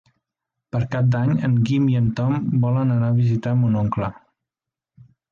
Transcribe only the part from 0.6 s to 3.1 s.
Per Cap d'Any en Guim i en Tom volen anar